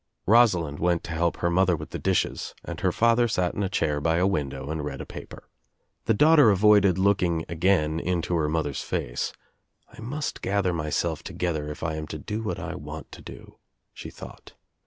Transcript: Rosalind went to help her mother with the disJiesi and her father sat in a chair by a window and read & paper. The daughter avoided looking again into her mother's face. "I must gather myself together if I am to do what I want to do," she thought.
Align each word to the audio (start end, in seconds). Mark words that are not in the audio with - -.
Rosalind 0.25 0.79
went 0.79 1.03
to 1.03 1.11
help 1.11 1.37
her 1.37 1.51
mother 1.51 1.75
with 1.75 1.91
the 1.91 1.99
disJiesi 1.99 2.55
and 2.65 2.79
her 2.79 2.91
father 2.91 3.27
sat 3.27 3.53
in 3.53 3.61
a 3.61 3.69
chair 3.69 4.01
by 4.01 4.15
a 4.17 4.25
window 4.25 4.71
and 4.71 4.83
read 4.83 5.07
& 5.07 5.07
paper. 5.07 5.47
The 6.05 6.15
daughter 6.15 6.49
avoided 6.49 6.97
looking 6.97 7.45
again 7.47 7.99
into 7.99 8.33
her 8.33 8.49
mother's 8.49 8.81
face. 8.81 9.31
"I 9.95 10.01
must 10.01 10.41
gather 10.41 10.73
myself 10.73 11.21
together 11.23 11.69
if 11.69 11.83
I 11.83 11.93
am 11.97 12.07
to 12.07 12.17
do 12.17 12.41
what 12.41 12.57
I 12.57 12.73
want 12.73 13.11
to 13.11 13.21
do," 13.21 13.59
she 13.93 14.09
thought. 14.09 14.53